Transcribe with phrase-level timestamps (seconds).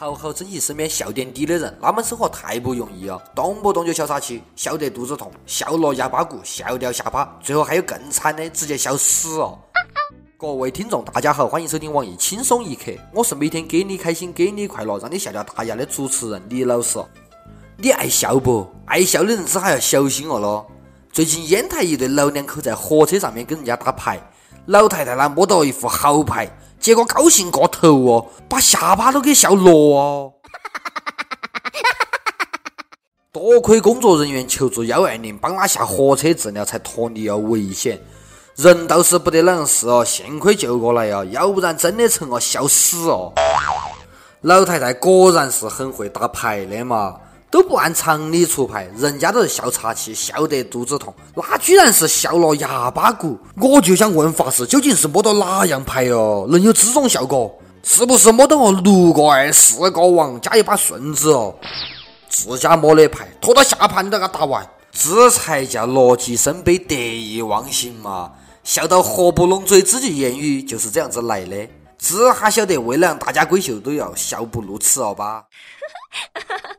[0.00, 9.58] 好好珍惜身边笑点低的人，他们生活太不容易了，动不动就笑岔气，笑得肚子痛，笑落哑巴骨，笑掉下巴，最后还有更惨的，直接笑死哦。
[10.36, 17.00] 各位听众，大家好，欢迎收听网易轻松一刻，我是每天给你开心、给你快乐、让你笑掉大牙的主持人李老师。
[17.76, 18.68] 你爱笑不？
[18.86, 20.70] 爱笑的人只还要小心哦咯。
[21.10, 24.20] 最近烟台一对老两口在火车上面跟人家打牌，
[24.66, 26.48] 老太太呢摸到一副好牌。
[26.80, 30.32] 结果高兴过头哦，把下巴都给笑落哦。
[33.32, 38.00] 多亏工作人员求助幺二零，帮他下火车治疗，才脱离了危险。
[38.56, 43.32] 人倒是不得啷事哦，幸亏救过来哦，要不然真的成了笑死哦。
[44.40, 47.16] 老太太果然是很会打牌的嘛。
[47.50, 53.38] 都不按常理出牌，人家都是笑岔气，笑得肚子痛，那居然是笑落哑巴骨。
[53.56, 57.58] 我就想问法师，究竟是摸到哪样牌哦，能有这种效果？
[57.82, 61.54] 是不是摸到我六个二、四个王加一把顺子哦？
[62.28, 68.32] 自家摸的牌，拖到下盘都给他打完，这才叫乐极生悲、得意忘形嘛！
[68.62, 71.68] 笑到合不拢嘴，这句谚语就是这样子来的。
[71.96, 75.44] 这哈晓得，为了让大家闺秀都要笑不露齿了吧？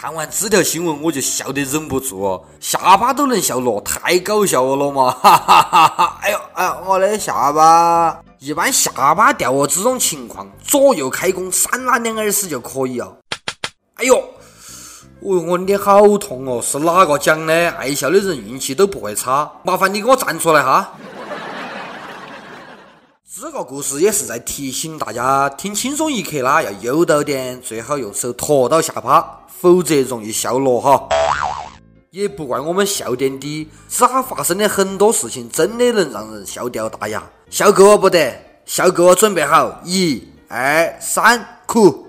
[0.00, 5.10] 看完这条新闻，我就笑得忍不住，下巴都能笑落，太搞笑了嘛！
[5.10, 6.18] 哈哈哈哈！
[6.22, 13.14] 哎呦哎，我的下巴，一般下巴掉哦，这种情况左右开弓，扇他两耳屎就可以了。
[13.96, 14.16] 哎呦，
[15.20, 17.52] 我我脸好痛哦，是哪个讲的？
[17.72, 20.94] 爱笑的人运气都不会差，麻烦你给我站出来哈。
[23.38, 29.39] 这个故事也是在提醒大家，听轻松一刻啦，要悠到点，最好用手托到下巴。
[29.60, 31.06] 否则容易笑落哈，
[32.12, 37.22] 也不怪我们笑点低，这哈发生的很多事情真的能让人笑掉大牙。
[37.50, 42.06] 笑够了不得，笑够了准备好，一、二、三，哭。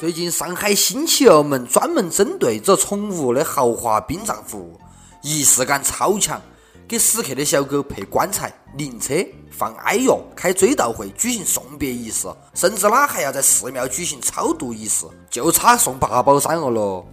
[0.00, 4.80] 最近上海新起了门专门针对这宠物的豪华殡葬服务，
[5.20, 6.40] 仪式感超强。
[6.86, 9.14] 给死去的小狗配棺材、灵车、
[9.50, 17.06] 放哀乐、开追悼会、举行送别仪式，甚至啦还要在寺庙举行超度仪式，就差送八宝山了咯。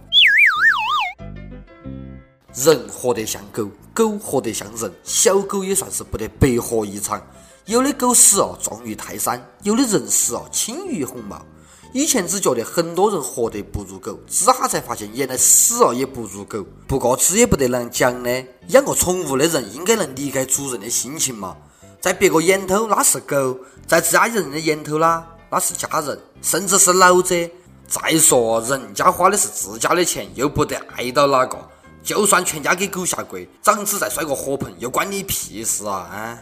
[2.54, 7.22] 人活得像狗，狗活得像人，小狗也算是不得白活一场。
[7.66, 11.40] 有的狗死哦，重于泰山；有的人死哦，轻于鸿毛。
[11.92, 16.64] 以前只觉得很多人活得不如狗，这哈才发现原来死了也不如狗。
[16.86, 21.56] 不过这也不得啷讲呢，养个宠物的人应该能理解主人的心情嘛。
[22.00, 27.34] 在别个眼头那是狗，在自家人的眼头啦那是家人，甚至是老者。
[27.88, 31.58] 再说人家花的是自家的钱，又不得碍到哪个。
[32.04, 36.08] 就算全家给狗下跪，长子再摔个火盆，又关你屁事啊！
[36.10, 36.38] 啊！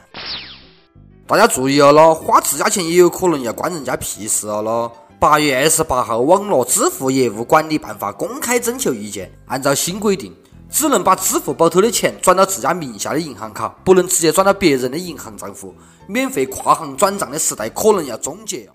[1.27, 4.93] 大家注意了咯，花自家钱也有可能要关人家屁事了咯。
[5.21, 9.29] 八月二十八号，网络支付业务管理办法公开征求意见。
[9.47, 10.33] 按照新规定，
[10.71, 15.75] 只能把支付宝头的钱转到自家名下的银行卡，不能直接转到别人的银行账户。
[16.07, 18.71] 免费跨行转账的时代可能要终结。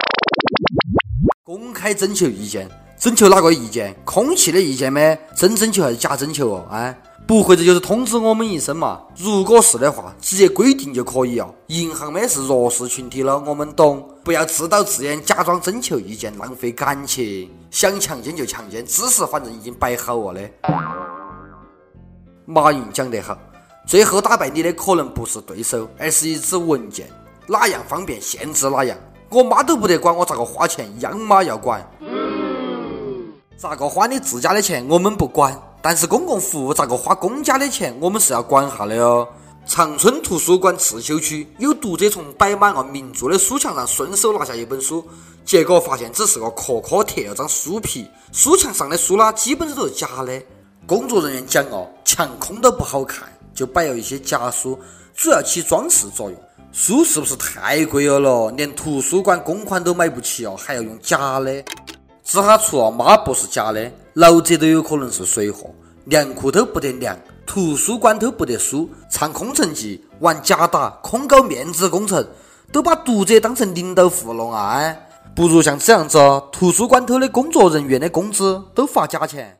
[1.45, 3.95] 公开征求意见，征求哪个意见？
[4.03, 4.99] 空气的意见吗？
[5.37, 6.67] 真征求还是假征求哦？
[6.69, 6.93] 啊？
[7.25, 9.01] 不会，这就是通知我们一声嘛。
[9.15, 11.49] 如果是的话，直接规定就可以啊。
[11.67, 14.07] 银行们是弱势群体了，我们懂。
[14.23, 17.49] 不要自导自演，假装征求意见，浪费感情。
[17.71, 20.49] 想强奸就强奸，姿势反正已经摆好了的。
[22.45, 23.37] 马云讲得好，
[23.87, 27.07] 最后打败你的可能不是对手，而是一纸文件。
[27.47, 28.97] 哪样方便限制哪样。
[29.29, 31.81] 我妈都不得管我咋个花钱，央妈要管。
[33.57, 35.57] 咋个花你自家的钱，我们不管。
[35.85, 39.27] 但是公共服务咋个花公家的钱，我们是要管下的哦。
[39.65, 45.05] 长春图书馆刺绣区有读者从摆满了名著的书墙上顺手拿下一本书，
[45.43, 50.41] 结果发现只是个壳壳贴了张书皮，书墙上的书啦基本都是假的。
[50.87, 54.79] 工作人员讲哦，墙空都不好看，就摆了一些假书，
[55.13, 56.39] 主要起装饰作用。
[56.71, 58.51] 书是不是太贵了咯？
[58.55, 61.63] 连图书馆公款都买不起哦，还要用假的？
[62.23, 65.73] 这哈除了抹布是假的，老者都有可能是水货。
[66.05, 72.27] 连裤头不得凉，图书馆头不得书，唱空城计，玩假打，空搞面子工程，
[72.73, 74.93] 都把读者当成领导糊弄啊！
[75.33, 76.19] 不如像这样子，
[76.51, 79.57] 图书馆头的工作人员的工资都发假钱。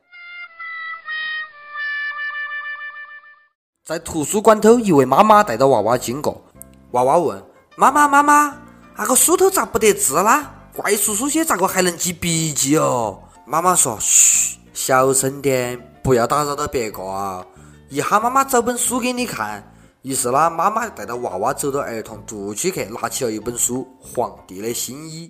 [3.86, 6.44] 在图书馆头，一位妈妈带着娃娃经过，
[6.92, 7.42] 娃娃问
[7.78, 8.56] 妈妈：“妈妈，
[8.98, 13.24] 那个书头咋不得字啦？”怪叔叔些咋个还能记笔记哦？
[13.46, 17.46] 妈妈说：“嘘，小声点，不要打扰到别个啊。
[17.90, 19.62] 一喊妈妈找本书给你看。
[20.02, 25.30] 于是呢，妈妈带着娃娃走到儿童读区去，拿起了一本书《皇帝的新衣》。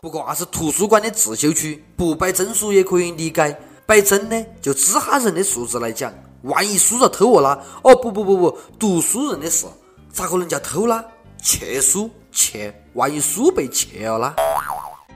[0.00, 3.56] 不过那是图书馆的自修区，不摆真书也可以理解。
[3.86, 7.64] 摆真的，就只哈人的素质来讲，万一书遭偷了啦？
[7.84, 9.66] 哦不不不不，读书人的事，
[10.12, 11.04] 咋个能叫偷啦？
[11.40, 14.34] 窃书窃，万一书被窃了啦？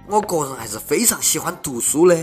[0.08, 2.16] 我个人还是非常喜欢读书的，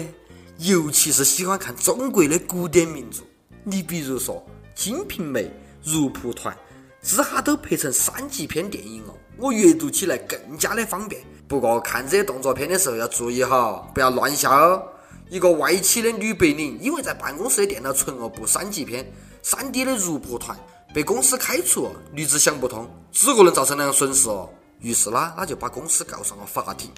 [0.57, 3.21] 尤其是喜欢看中国的古典名著。
[3.65, 4.35] 你比如说
[4.73, 5.41] 《金瓶梅》
[5.83, 6.55] 《如蒲团》，
[7.01, 11.21] 这哈都拍成三级片电影了，我阅读起来更加的方便。
[11.45, 14.81] 不过看这些动作片的时候要注意哈，不要乱笑哦。
[15.29, 19.05] 一个外企的女白领，因为在办公室的电脑存了部三级片
[19.41, 20.57] 三 D 的《如蒲团》，
[20.93, 21.91] 被公司开除。
[22.13, 26.89] 女子想不通，只个能造成那样损失哦，于是呢，她就把公司告上了法庭。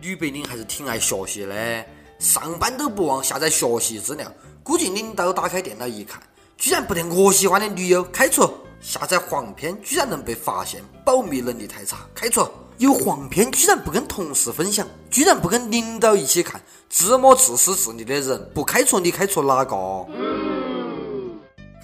[0.00, 1.84] 女白领还是挺爱学习的，
[2.18, 4.26] 上班都不忘下载学习资料。
[4.62, 6.22] 估计领导打开电脑一看，
[6.56, 8.50] 居然不得我喜欢的女友，开除。
[8.80, 12.48] 下载黄片居然能被发现，保密能力太差，开除。
[12.78, 16.58] 有黄片居然不跟同事分享，居然不跟领导一起看，
[16.88, 20.06] 这么自私自利的人，不开除你开除哪个？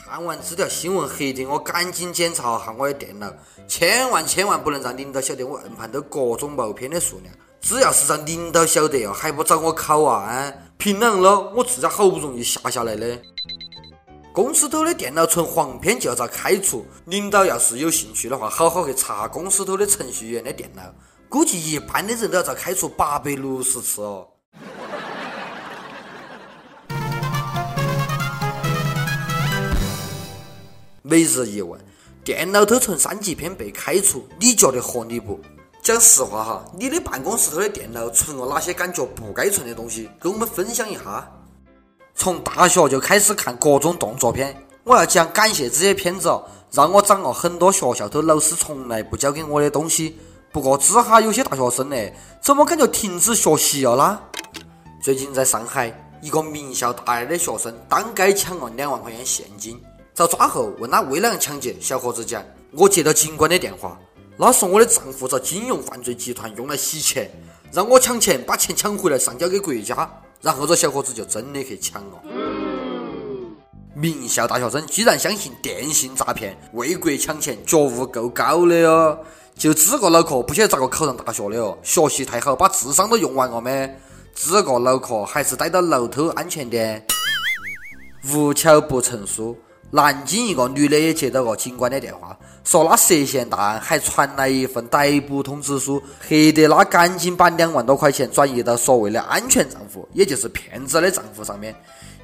[0.08, 3.30] 看完这条新闻黑的，我赶紧检查下我的电脑，
[3.68, 7.34] 千万千万不能让领导晓得我硬盘都各种毛片的数量。
[7.66, 10.52] 只要是让领导晓得哦，还不找我考啊？
[10.78, 11.52] 凭啷了？
[11.56, 13.20] 我自家好不容易下下来的。
[14.32, 20.82] 公司头的电脑存黄片就要遭开除，领导要是有兴趣的话，好好去查公司头的程序员的电脑，
[21.28, 24.28] 估计一般的人都要遭开除八百六十次哦。
[31.02, 31.84] 每日一问：
[32.22, 35.40] 电脑头存三级片被开除，你觉得合理不？
[35.86, 40.10] 讲实话哈，你的办公室头的电脑存了哪些感觉不该存的东西？
[40.18, 41.30] 跟我们分享一下。
[42.16, 46.42] 从大学就开始看各种动作片，我要讲感谢这些片子哦，
[46.72, 50.18] 让我长了很多学校头老师从来不教给我的东西。
[50.50, 51.96] 不过，只哈有些大学生呢，
[52.42, 54.20] 怎么感觉停止学习了啦？
[55.00, 59.80] 最近在上海，一个名校大二的学生当街抢了两万块钱现金，
[60.12, 62.42] 遭抓后问他为哪样抢劫，小伙子讲：
[62.72, 63.96] 我接到警官的电话，
[64.38, 67.30] 他说我的丈夫遭金融犯罪集团用来洗钱，
[67.72, 70.08] 让我抢钱，把钱抢回来上交给国家。
[70.42, 72.22] 然后这小伙子就真的去抢了。
[73.94, 79.18] 名校大学生居然相信电信诈骗，为国抢钱，觉悟够高的哟！
[79.56, 81.78] 就这个脑壳，不晓得咋个考上大学的哦？
[81.82, 83.98] 学习太好，把智商都用完了没？
[84.34, 87.04] 这个脑壳还是待到楼头安全点。
[88.30, 89.56] 无巧不成书。
[89.90, 101.74] 南京一个女的也接到过警官的电话，说她涉嫌大案，还传来一份逮捕通知书，吓得她赶紧把两万多块钱转移到所谓的安全账户，也就是骗子的账户上面。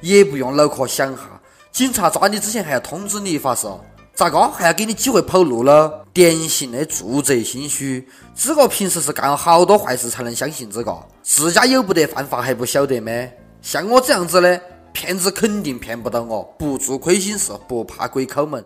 [0.01, 3.65] 也不用脑壳想哈，警察抓你之前还要通知你一发誓，
[4.13, 6.03] 咋个还要给你机会跑路了？
[6.11, 8.05] 典型的做贼心虚，
[8.35, 10.93] 这个平时是干了好多坏事才能相信这个，
[11.23, 13.11] 自家有不得犯法还不晓得吗？
[13.61, 14.61] 像我这样子的。
[14.93, 18.63] 骗子肯定骗不到我，不做亏心事，不怕鬼敲门。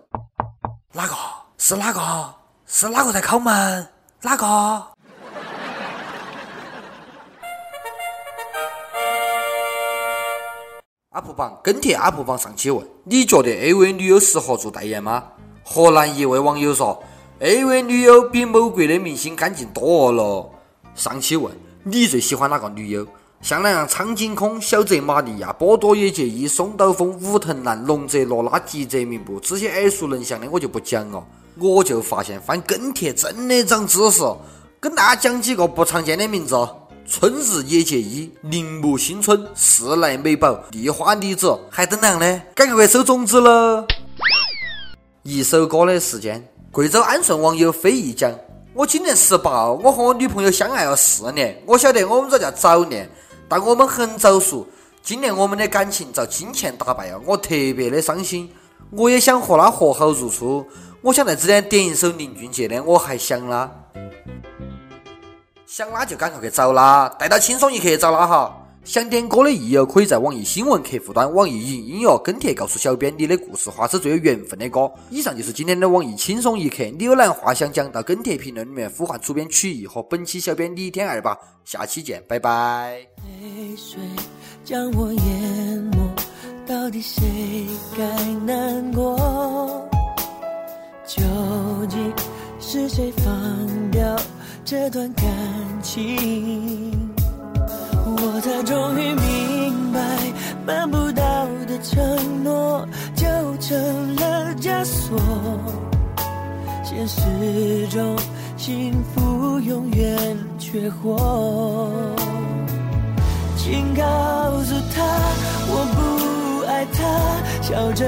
[0.92, 1.16] 哪个
[1.58, 2.36] 是哪个？
[2.66, 3.88] 是哪个在敲门？
[4.22, 4.46] 哪个
[11.12, 15.24] ？UP 榜跟帖 UP 榜上期问：你觉得 AV 女优适合做代言吗？
[15.64, 17.02] 河南一位网友说
[17.40, 20.50] ：AV 女优比某国的明星干净多了。
[20.94, 23.07] 上期问：你最喜欢哪个女优？
[23.42, 31.24] 像那样苍井空、小泽玛利亚、波多野结衣、松岛枫、武藤兰、龙泽罗拉、吉泽明步这些耳熟能详的我就不讲了。
[31.60, 34.22] 我就发现翻跟帖真的长知识，
[34.80, 36.56] 跟大家讲几个不常见的名字：
[37.08, 41.58] 春日野结衣、铃木新春、四濑美宝、丽花李子。
[41.70, 42.42] 还等哪样呢？
[42.54, 43.86] 赶快收种子了！
[45.24, 48.32] 一首歌的时间，贵州安顺网友飞一讲：
[48.74, 53.10] 我今年十八，我和我女朋友相爱了四年，我晓得我们这叫早恋。
[53.49, 54.68] 但我们很早熟，
[55.01, 58.51] 今年我们的感情遭金钱打败了，我特别的伤心。
[58.92, 60.66] 我也想和他和好如初，
[61.01, 63.69] 我想在这里点一首林俊杰的《我还想他》，
[65.66, 68.67] 想他就赶快去找他，带到轻松一刻找他哈。
[68.88, 74.90] 想点歌的益友可以在网易新闻客户端、网易云音乐跟帖告诉小编你的故事，或是最有缘分的歌。
[75.10, 81.38] 以上就是今天的网易轻松一刻，你有哪话想讲，到跟帖评论里面呼唤主编曲艺和本期小编李天二吧。
[81.66, 83.06] 下期见，拜拜。
[83.26, 84.00] 泪水
[84.64, 86.10] 将我淹没，
[86.66, 87.22] 到底谁
[87.98, 88.06] 该
[88.46, 89.86] 难过？
[91.06, 91.22] 究
[91.90, 92.14] 竟
[92.62, 94.16] 是谁放掉
[94.64, 95.26] 这段感
[95.84, 97.06] 情？
[98.19, 100.00] 我才终于明白，
[100.66, 103.26] 办不到的承诺就
[103.59, 105.19] 成了枷锁。
[106.83, 108.18] 现实中
[108.57, 110.18] 幸福永远
[110.57, 111.92] 缺货，
[113.56, 114.04] 请告
[114.64, 115.04] 诉他
[115.69, 117.04] 我不爱他，
[117.62, 118.06] 笑着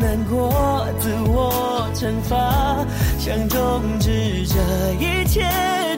[0.00, 2.86] 难过，自我惩罚，
[3.18, 4.54] 想终止这
[5.04, 5.89] 一切。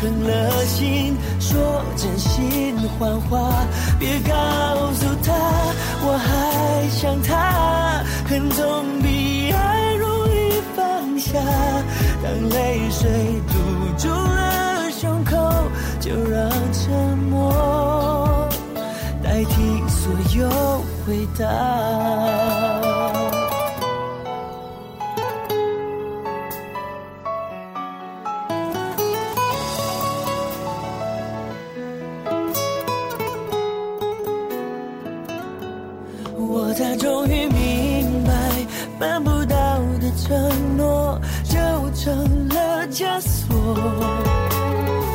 [0.00, 3.66] 狠了心说真心谎话，
[3.98, 4.32] 别告
[4.94, 5.34] 诉他
[6.02, 11.38] 我还想他，恨总比爱容易放下，
[12.22, 13.10] 当泪水
[13.46, 13.52] 堵
[13.98, 15.36] 住了胸口，
[16.00, 18.48] 就让沉默
[19.22, 20.48] 代替所有
[21.04, 22.49] 回答。
[42.02, 43.54] 成了枷锁。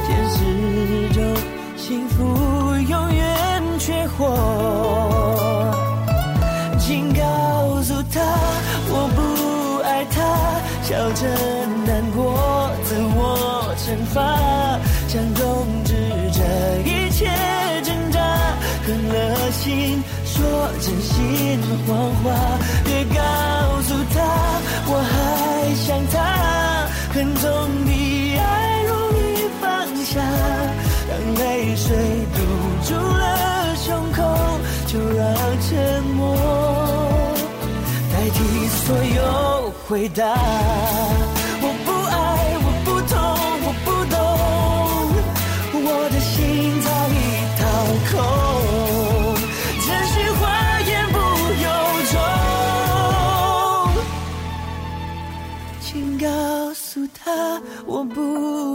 [0.05, 1.19] 现实中
[1.75, 2.23] 幸福
[2.87, 5.73] 永远缺货，
[6.77, 8.21] 请告诉他
[8.87, 10.21] 我不爱他，
[10.83, 11.25] 笑着
[11.87, 14.21] 难过，自我惩罚，
[15.07, 15.95] 想终止
[16.31, 16.39] 这
[16.87, 17.25] 一切
[17.83, 18.19] 挣扎，
[18.85, 20.03] 狠了心。
[20.35, 20.43] 说
[20.81, 22.25] 真心谎话，
[39.87, 40.23] 回答。
[41.61, 42.15] 我不爱，
[42.65, 43.15] 我不痛，
[43.65, 44.17] 我不懂，
[45.85, 46.33] 我的心
[46.81, 47.15] 早已
[47.59, 47.61] 掏
[48.09, 48.13] 空。
[49.85, 50.43] 真心话
[50.81, 51.15] 言不
[51.63, 51.67] 由
[52.11, 52.13] 衷，
[55.81, 55.87] 请
[56.17, 56.25] 告
[56.73, 57.23] 诉他
[57.85, 58.19] 我不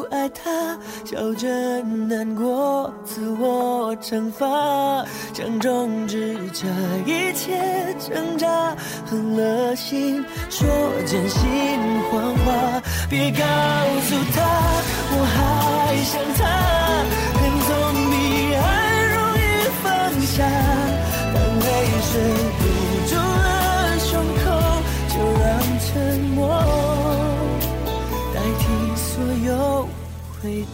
[0.00, 5.04] 不爱他，笑着难过，自我惩罚，
[5.34, 6.66] 想终止这
[7.04, 7.60] 一切
[7.98, 10.66] 挣扎，狠了心说
[11.06, 11.42] 真心
[12.10, 13.44] 谎话，别告
[14.06, 14.40] 诉他
[15.12, 16.40] 我还想他，
[17.36, 17.70] 恨总
[18.10, 18.14] 比
[18.54, 18.58] 爱
[19.12, 19.38] 容易
[19.82, 19.84] 放
[20.22, 20.32] 下。
[21.34, 21.68] 当泪
[22.08, 22.12] 水